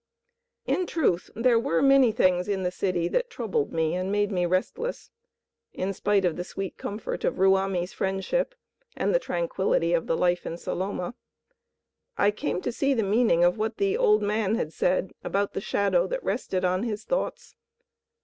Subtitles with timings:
[0.65, 4.47] In truth there were many things in the city that troubled me and made me
[4.47, 5.11] restless,
[5.73, 8.55] in spite of the sweet comfort of Ruamie's friendship
[8.97, 11.13] and the tranquillity of the life in Saloma.
[12.17, 15.61] I came to see the meaning of what the old man had said about the
[15.61, 17.55] shadow that rested upon his thoughts.